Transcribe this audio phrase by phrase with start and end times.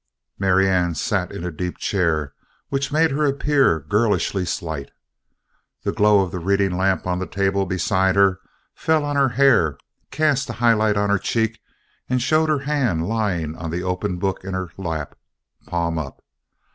[0.39, 2.33] Marianne sat in a deep chair
[2.69, 4.89] which made her appear girlishly slight.
[5.83, 8.39] The glow of the reading lamp on the table beside her
[8.73, 9.77] fell on her hair,
[10.09, 11.61] cast a highlight on her cheek,
[12.09, 15.15] and showed her hand lying on the open book in her lap,
[15.67, 16.23] palm up.